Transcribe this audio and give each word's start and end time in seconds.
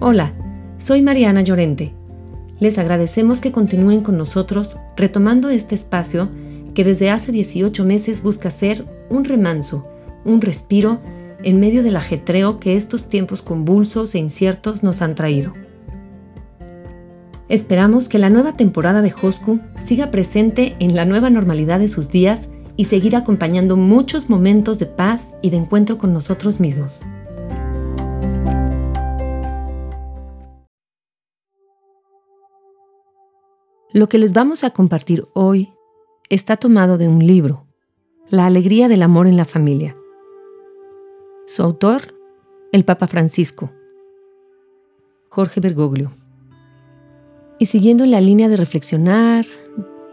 Hola, 0.00 0.32
soy 0.76 1.02
Mariana 1.02 1.42
Llorente. 1.42 1.92
Les 2.60 2.78
agradecemos 2.78 3.40
que 3.40 3.50
continúen 3.50 4.00
con 4.00 4.16
nosotros 4.16 4.76
retomando 4.96 5.50
este 5.50 5.74
espacio 5.74 6.28
que 6.72 6.84
desde 6.84 7.10
hace 7.10 7.32
18 7.32 7.84
meses 7.84 8.22
busca 8.22 8.48
ser 8.50 8.86
un 9.10 9.24
remanso, 9.24 9.88
un 10.24 10.40
respiro 10.40 11.00
en 11.42 11.58
medio 11.58 11.82
del 11.82 11.96
ajetreo 11.96 12.60
que 12.60 12.76
estos 12.76 13.08
tiempos 13.08 13.42
convulsos 13.42 14.14
e 14.14 14.20
inciertos 14.20 14.84
nos 14.84 15.02
han 15.02 15.16
traído. 15.16 15.52
Esperamos 17.48 18.08
que 18.08 18.20
la 18.20 18.30
nueva 18.30 18.52
temporada 18.52 19.02
de 19.02 19.12
Hosku 19.20 19.58
siga 19.84 20.12
presente 20.12 20.76
en 20.78 20.94
la 20.94 21.06
nueva 21.06 21.28
normalidad 21.28 21.80
de 21.80 21.88
sus 21.88 22.08
días 22.08 22.48
y 22.76 22.84
seguir 22.84 23.16
acompañando 23.16 23.76
muchos 23.76 24.30
momentos 24.30 24.78
de 24.78 24.86
paz 24.86 25.34
y 25.42 25.50
de 25.50 25.56
encuentro 25.56 25.98
con 25.98 26.12
nosotros 26.12 26.60
mismos. 26.60 27.02
Lo 33.90 34.06
que 34.06 34.18
les 34.18 34.34
vamos 34.34 34.64
a 34.64 34.70
compartir 34.70 35.24
hoy 35.32 35.72
está 36.28 36.58
tomado 36.58 36.98
de 36.98 37.08
un 37.08 37.26
libro, 37.26 37.64
La 38.28 38.44
alegría 38.44 38.86
del 38.86 39.02
amor 39.02 39.26
en 39.26 39.38
la 39.38 39.46
familia. 39.46 39.96
Su 41.46 41.62
autor, 41.62 42.14
el 42.70 42.84
Papa 42.84 43.06
Francisco, 43.06 43.70
Jorge 45.30 45.60
Bergoglio. 45.60 46.12
Y 47.58 47.64
siguiendo 47.64 48.04
la 48.04 48.20
línea 48.20 48.50
de 48.50 48.58
reflexionar, 48.58 49.46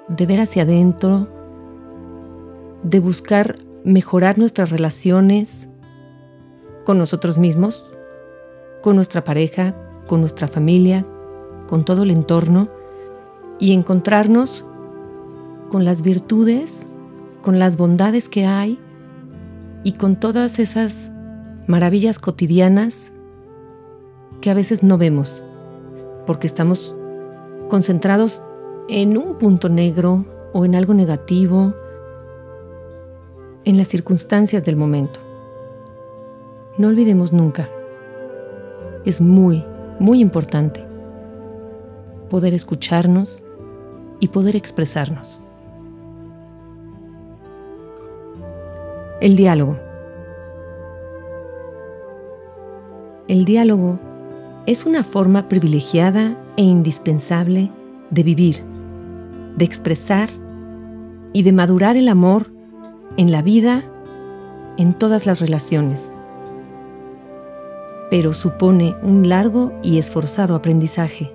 de 0.08 0.26
ver 0.26 0.40
hacia 0.40 0.64
adentro, 0.64 1.28
de 2.82 3.02
buscar 3.02 3.56
mejorar 3.84 4.38
nuestras 4.38 4.70
relaciones 4.70 5.68
con 6.86 6.98
nosotros 6.98 7.38
mismos, 7.38 7.92
con 8.82 8.96
nuestra 8.96 9.26
pareja, 9.26 9.76
con 10.08 10.22
nuestra 10.22 10.48
familia, 10.48 11.06
con 11.68 11.84
todo 11.84 12.04
el 12.04 12.12
entorno 12.12 12.70
y 13.60 13.74
encontrarnos 13.74 14.66
con 15.70 15.86
las 15.86 16.02
virtudes, 16.02 16.90
con 17.42 17.60
las 17.60 17.78
bondades 17.78 18.30
que 18.30 18.46
hay 18.46 18.80
y 19.84 19.94
con 19.94 20.16
todas 20.16 20.60
esas 20.60 21.12
maravillas 21.68 22.20
cotidianas 22.20 23.12
que 24.42 24.50
a 24.50 24.54
veces 24.54 24.84
no 24.84 24.98
vemos 24.98 25.44
porque 26.26 26.48
estamos 26.48 26.96
concentrados 27.70 28.42
en 28.90 29.18
un 29.18 29.38
punto 29.38 29.70
negro 29.70 30.26
o 30.54 30.66
en 30.66 30.76
algo 30.76 30.94
negativo, 30.94 31.74
en 33.64 33.78
las 33.78 33.88
circunstancias 33.88 34.64
del 34.64 34.76
momento. 34.76 35.20
No 36.78 36.90
olvidemos 36.90 37.34
nunca, 37.34 37.70
es 39.06 39.22
muy, 39.22 39.64
muy 40.00 40.20
importante 40.20 40.86
poder 42.30 42.54
escucharnos 42.54 43.42
y 44.26 44.28
poder 44.28 44.56
expresarnos. 44.56 45.44
El 49.22 49.36
diálogo. 49.36 49.78
El 53.28 53.46
diálogo 53.46 54.00
es 54.66 54.88
una 54.88 55.04
forma 55.04 55.48
privilegiada 55.48 56.36
e 56.58 56.64
indispensable 56.64 57.70
de 58.10 58.24
vivir, 58.24 58.64
de 59.58 59.64
expresar 59.64 60.30
y 61.32 61.44
de 61.44 61.54
madurar 61.54 61.96
el 61.96 62.10
amor 62.10 62.48
en 63.18 63.32
la 63.32 63.44
vida, 63.44 63.84
en 64.78 64.96
todas 64.96 65.28
las 65.28 65.40
relaciones. 65.40 66.12
Pero 68.10 68.34
supone 68.34 68.96
un 69.04 69.30
largo 69.30 69.72
y 69.84 70.00
esforzado 70.00 70.56
aprendizaje. 70.56 71.32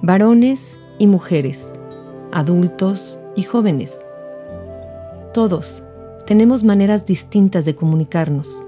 Varones 0.00 0.78
y 0.98 1.06
mujeres, 1.06 1.68
adultos 2.32 3.18
y 3.36 3.42
jóvenes. 3.42 3.98
Todos 5.32 5.82
tenemos 6.26 6.64
maneras 6.64 7.06
distintas 7.06 7.64
de 7.64 7.74
comunicarnos. 7.74 8.62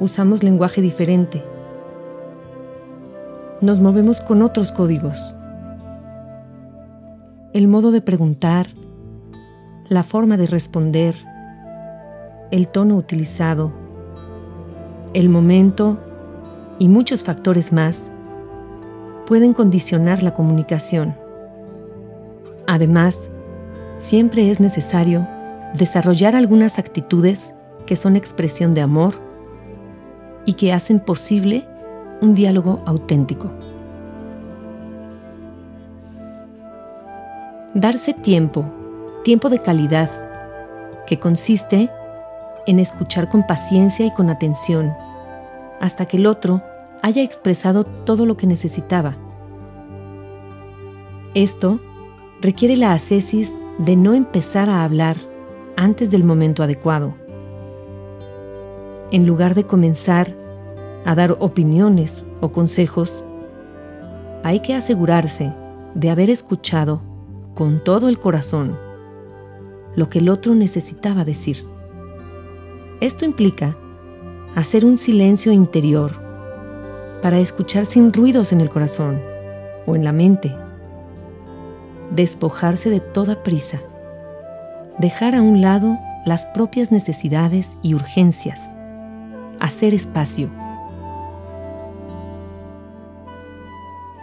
Usamos 0.00 0.42
lenguaje 0.42 0.80
diferente 0.80 1.42
nos 3.64 3.80
movemos 3.80 4.20
con 4.20 4.42
otros 4.42 4.72
códigos. 4.72 5.34
El 7.54 7.66
modo 7.66 7.92
de 7.92 8.02
preguntar, 8.02 8.68
la 9.88 10.02
forma 10.02 10.36
de 10.36 10.46
responder, 10.46 11.16
el 12.50 12.68
tono 12.68 12.96
utilizado, 12.96 13.72
el 15.14 15.30
momento 15.30 15.98
y 16.78 16.88
muchos 16.88 17.24
factores 17.24 17.72
más 17.72 18.10
pueden 19.26 19.52
condicionar 19.52 20.22
la 20.22 20.34
comunicación. 20.34 21.14
Además, 22.66 23.30
siempre 23.96 24.50
es 24.50 24.60
necesario 24.60 25.26
desarrollar 25.74 26.36
algunas 26.36 26.78
actitudes 26.78 27.54
que 27.86 27.96
son 27.96 28.16
expresión 28.16 28.74
de 28.74 28.80
amor 28.80 29.14
y 30.46 30.54
que 30.54 30.72
hacen 30.72 31.00
posible 31.00 31.66
un 32.20 32.34
diálogo 32.34 32.82
auténtico. 32.86 33.50
Darse 37.74 38.14
tiempo, 38.14 38.64
tiempo 39.24 39.50
de 39.50 39.58
calidad, 39.58 40.10
que 41.06 41.18
consiste 41.18 41.90
en 42.66 42.78
escuchar 42.78 43.28
con 43.28 43.46
paciencia 43.46 44.06
y 44.06 44.10
con 44.12 44.30
atención, 44.30 44.94
hasta 45.80 46.06
que 46.06 46.16
el 46.16 46.26
otro 46.26 46.62
haya 47.04 47.22
expresado 47.22 47.84
todo 47.84 48.24
lo 48.24 48.38
que 48.38 48.46
necesitaba. 48.46 49.14
Esto 51.34 51.78
requiere 52.40 52.78
la 52.78 52.94
ascesis 52.94 53.52
de 53.76 53.94
no 53.94 54.14
empezar 54.14 54.70
a 54.70 54.84
hablar 54.84 55.18
antes 55.76 56.10
del 56.10 56.24
momento 56.24 56.62
adecuado. 56.62 57.14
En 59.10 59.26
lugar 59.26 59.54
de 59.54 59.64
comenzar 59.64 60.34
a 61.04 61.14
dar 61.14 61.36
opiniones 61.40 62.24
o 62.40 62.52
consejos, 62.52 63.22
hay 64.42 64.60
que 64.60 64.72
asegurarse 64.72 65.52
de 65.94 66.08
haber 66.08 66.30
escuchado 66.30 67.02
con 67.54 67.84
todo 67.84 68.08
el 68.08 68.18
corazón 68.18 68.78
lo 69.94 70.08
que 70.08 70.20
el 70.20 70.30
otro 70.30 70.54
necesitaba 70.54 71.26
decir. 71.26 71.66
Esto 73.02 73.26
implica 73.26 73.76
hacer 74.54 74.86
un 74.86 74.96
silencio 74.96 75.52
interior 75.52 76.23
para 77.24 77.38
escuchar 77.38 77.86
sin 77.86 78.12
ruidos 78.12 78.52
en 78.52 78.60
el 78.60 78.68
corazón 78.68 79.18
o 79.86 79.96
en 79.96 80.04
la 80.04 80.12
mente, 80.12 80.54
despojarse 82.10 82.90
de 82.90 83.00
toda 83.00 83.42
prisa, 83.42 83.80
dejar 84.98 85.34
a 85.34 85.40
un 85.40 85.62
lado 85.62 85.98
las 86.26 86.44
propias 86.44 86.92
necesidades 86.92 87.78
y 87.80 87.94
urgencias, 87.94 88.60
hacer 89.58 89.94
espacio. 89.94 90.50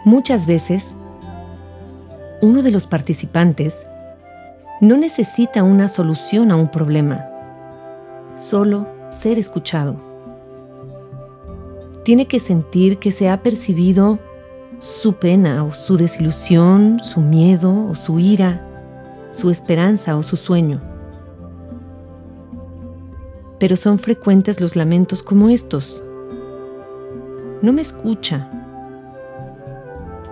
Muchas 0.04 0.46
veces, 0.46 0.94
uno 2.40 2.62
de 2.62 2.70
los 2.70 2.86
participantes 2.86 3.84
no 4.80 4.96
necesita 4.96 5.64
una 5.64 5.88
solución 5.88 6.52
a 6.52 6.56
un 6.56 6.68
problema, 6.68 7.26
solo 8.36 8.86
ser 9.10 9.40
escuchado. 9.40 10.11
Tiene 12.04 12.26
que 12.26 12.38
sentir 12.38 12.98
que 12.98 13.12
se 13.12 13.28
ha 13.28 13.42
percibido 13.42 14.18
su 14.80 15.14
pena 15.14 15.64
o 15.64 15.72
su 15.72 15.96
desilusión, 15.96 16.98
su 16.98 17.20
miedo 17.20 17.86
o 17.88 17.94
su 17.94 18.18
ira, 18.18 18.66
su 19.30 19.50
esperanza 19.50 20.16
o 20.16 20.22
su 20.22 20.36
sueño. 20.36 20.80
Pero 23.58 23.76
son 23.76 23.98
frecuentes 23.98 24.60
los 24.60 24.74
lamentos 24.74 25.22
como 25.22 25.48
estos. 25.48 26.02
No 27.62 27.72
me 27.72 27.80
escucha, 27.80 28.50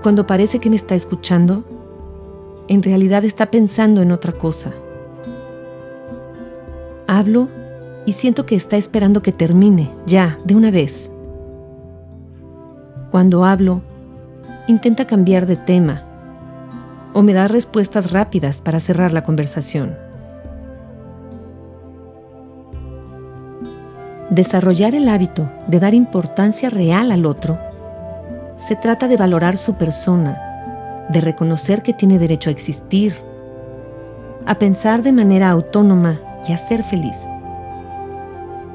cuando 0.03 0.27
parece 0.27 0.59
que 0.59 0.71
me 0.71 0.77
está 0.77 0.95
escuchando, 0.95 1.63
en 2.69 2.83
realidad 2.83 3.25
está 3.25 3.51
pensando 3.51 4.01
en 4.01 4.13
otra 4.13 4.33
cosa. 4.33 4.73
Hablo 7.07 7.49
y 8.07 8.15
siento 8.15 8.47
que 8.47 8.57
está 8.57 8.79
esperando 8.79 9.23
que 9.23 9.33
termine, 9.33 9.95
ya, 10.07 10.39
de 10.45 10.55
una 10.55 10.71
vez. 10.71 11.13
Cuando 13.11 13.45
hablo, 13.45 13.83
intenta 14.69 15.07
cambiar 15.07 15.47
de 15.47 15.57
tema 15.57 16.03
o 17.13 17.23
me 17.23 17.33
da 17.33 17.49
respuestas 17.49 18.13
rápidas 18.13 18.61
para 18.61 18.79
cerrar 18.79 19.13
la 19.13 19.25
conversación. 19.25 19.97
Desarrollar 24.31 24.95
el 24.95 25.09
hábito 25.09 25.51
de 25.67 25.81
dar 25.81 25.93
importancia 25.93 26.71
real 26.71 27.11
al 27.11 27.27
otro 27.27 27.59
se 28.57 28.77
trata 28.77 29.09
de 29.09 29.17
valorar 29.17 29.57
su 29.57 29.75
persona, 29.75 31.07
de 31.09 31.21
reconocer 31.21 31.83
que 31.83 31.95
tiene 31.95 32.21
derecho 32.21 32.49
a 32.49 32.53
existir, 32.53 33.17
a 34.47 34.55
pensar 34.55 35.03
de 35.03 35.11
manera 35.11 35.51
autónoma 35.51 36.21
y 36.47 36.53
a 36.53 36.57
ser 36.57 36.85
feliz. 36.85 37.17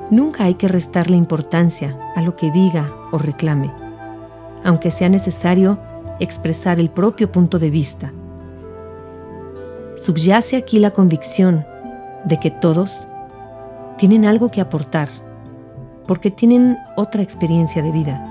Nunca 0.10 0.44
hay 0.44 0.56
que 0.56 0.68
restarle 0.68 1.16
importancia 1.16 1.96
a 2.16 2.22
lo 2.22 2.36
que 2.36 2.52
diga 2.52 2.92
o 3.14 3.18
reclame, 3.18 3.72
aunque 4.65 4.91
sea 4.91 5.07
necesario 5.07 5.79
expresar 6.19 6.79
el 6.79 6.89
propio 6.89 7.31
punto 7.31 7.59
de 7.59 7.69
vista. 7.69 8.12
Subyace 10.01 10.57
aquí 10.57 10.79
la 10.79 10.91
convicción 10.91 11.65
de 12.25 12.39
que 12.39 12.51
todos 12.51 13.07
tienen 13.97 14.25
algo 14.25 14.51
que 14.51 14.59
aportar, 14.59 15.07
porque 16.07 16.31
tienen 16.31 16.77
otra 16.97 17.21
experiencia 17.21 17.81
de 17.81 17.91
vida, 17.91 18.23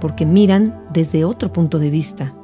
porque 0.00 0.26
miran 0.26 0.78
desde 0.92 1.24
otro 1.24 1.52
punto 1.52 1.78
de 1.78 1.90
vista, 1.90 2.34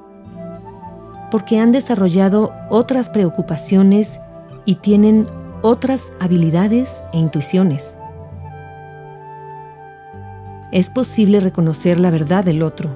porque 1.30 1.58
han 1.58 1.72
desarrollado 1.72 2.52
otras 2.70 3.08
preocupaciones 3.10 4.18
y 4.64 4.76
tienen 4.76 5.26
otras 5.62 6.06
habilidades 6.20 7.02
e 7.12 7.18
intuiciones. 7.18 7.99
Es 10.72 10.88
posible 10.88 11.40
reconocer 11.40 11.98
la 11.98 12.12
verdad 12.12 12.44
del 12.44 12.62
otro, 12.62 12.90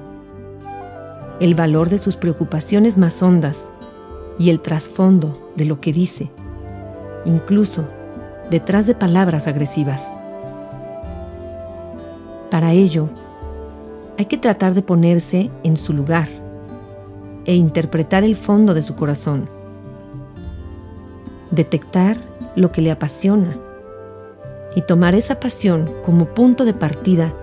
el 1.41 1.55
valor 1.55 1.89
de 1.89 1.97
sus 1.97 2.15
preocupaciones 2.15 2.97
más 2.97 3.21
hondas 3.21 3.65
y 4.39 4.49
el 4.49 4.61
trasfondo 4.61 5.51
de 5.57 5.65
lo 5.65 5.81
que 5.81 5.91
dice, 5.91 6.31
incluso 7.25 7.83
detrás 8.49 8.87
de 8.87 8.95
palabras 8.95 9.47
agresivas. 9.47 10.09
Para 12.49 12.71
ello, 12.71 13.09
hay 14.17 14.25
que 14.25 14.37
tratar 14.37 14.73
de 14.73 14.81
ponerse 14.81 15.51
en 15.63 15.75
su 15.75 15.91
lugar 15.91 16.29
e 17.43 17.55
interpretar 17.55 18.23
el 18.23 18.37
fondo 18.37 18.73
de 18.73 18.83
su 18.83 18.95
corazón, 18.95 19.49
detectar 21.51 22.15
lo 22.55 22.71
que 22.71 22.81
le 22.81 22.91
apasiona 22.91 23.57
y 24.77 24.81
tomar 24.81 25.13
esa 25.13 25.41
pasión 25.41 25.89
como 26.05 26.27
punto 26.27 26.63
de 26.63 26.73
partida 26.73 27.33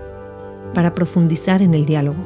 para 0.73 0.93
profundizar 0.93 1.61
en 1.61 1.73
el 1.73 1.85
diálogo. 1.85 2.17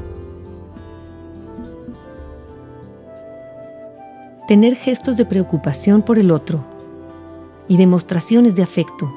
Tener 4.48 4.76
gestos 4.76 5.18
de 5.18 5.26
preocupación 5.26 6.02
por 6.02 6.18
el 6.18 6.32
otro 6.32 6.64
y 7.68 7.78
demostraciones 7.78 8.56
de 8.56 8.64
afecto. 8.64 9.12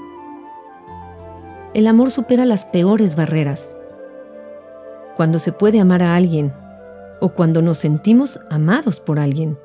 El 1.73 1.87
amor 1.87 2.11
supera 2.11 2.44
las 2.44 2.65
peores 2.65 3.15
barreras. 3.15 3.77
Cuando 5.17 5.38
se 5.38 5.53
puede 5.53 5.79
amar 5.79 6.03
a 6.03 6.17
alguien 6.17 6.53
o 7.21 7.29
cuando 7.29 7.62
nos 7.62 7.79
sentimos 7.79 8.41
amados 8.50 8.99
por 8.99 9.21
alguien, 9.21 9.56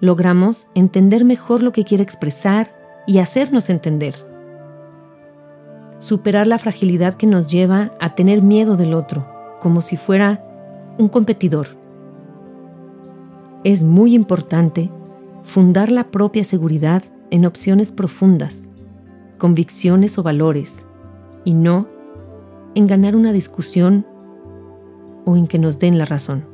logramos 0.00 0.66
entender 0.74 1.24
mejor 1.24 1.62
lo 1.62 1.72
que 1.72 1.84
quiere 1.84 2.02
expresar 2.02 2.74
y 3.06 3.18
hacernos 3.18 3.68
entender 3.68 4.33
superar 6.04 6.46
la 6.46 6.58
fragilidad 6.58 7.14
que 7.14 7.26
nos 7.26 7.50
lleva 7.50 7.92
a 7.98 8.14
tener 8.14 8.42
miedo 8.42 8.76
del 8.76 8.92
otro, 8.92 9.26
como 9.62 9.80
si 9.80 9.96
fuera 9.96 10.44
un 10.98 11.08
competidor. 11.08 11.68
Es 13.64 13.82
muy 13.82 14.14
importante 14.14 14.90
fundar 15.44 15.90
la 15.90 16.04
propia 16.04 16.44
seguridad 16.44 17.02
en 17.30 17.46
opciones 17.46 17.90
profundas, 17.90 18.64
convicciones 19.38 20.18
o 20.18 20.22
valores, 20.22 20.84
y 21.42 21.54
no 21.54 21.88
en 22.74 22.86
ganar 22.86 23.16
una 23.16 23.32
discusión 23.32 24.06
o 25.24 25.38
en 25.38 25.46
que 25.46 25.58
nos 25.58 25.78
den 25.78 25.96
la 25.96 26.04
razón. 26.04 26.53